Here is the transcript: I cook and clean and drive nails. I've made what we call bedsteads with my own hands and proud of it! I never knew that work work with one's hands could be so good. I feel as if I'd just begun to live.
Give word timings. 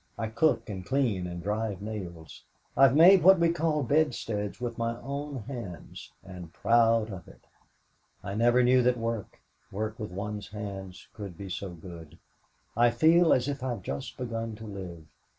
I 0.17 0.29
cook 0.29 0.67
and 0.67 0.83
clean 0.83 1.27
and 1.27 1.43
drive 1.43 1.79
nails. 1.79 2.41
I've 2.75 2.95
made 2.95 3.21
what 3.21 3.37
we 3.37 3.51
call 3.53 3.83
bedsteads 3.83 4.59
with 4.59 4.79
my 4.79 4.99
own 4.99 5.43
hands 5.47 6.11
and 6.23 6.51
proud 6.51 7.11
of 7.11 7.27
it! 7.27 7.45
I 8.23 8.33
never 8.33 8.63
knew 8.63 8.81
that 8.81 8.97
work 8.97 9.39
work 9.71 9.99
with 9.99 10.09
one's 10.09 10.47
hands 10.47 11.07
could 11.13 11.37
be 11.37 11.51
so 11.51 11.69
good. 11.69 12.17
I 12.75 12.89
feel 12.89 13.31
as 13.31 13.47
if 13.47 13.61
I'd 13.61 13.83
just 13.83 14.17
begun 14.17 14.55
to 14.55 14.65
live. 14.65 15.05